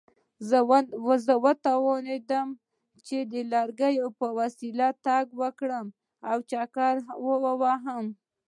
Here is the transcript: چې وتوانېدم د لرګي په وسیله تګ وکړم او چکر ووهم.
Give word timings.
چې 1.27 1.33
وتوانېدم 1.45 2.47
د 3.31 3.33
لرګي 3.53 3.95
په 4.19 4.27
وسیله 4.39 4.87
تګ 5.05 5.25
وکړم 5.41 5.85
او 6.29 6.37
چکر 6.51 6.95
ووهم. 7.25 8.05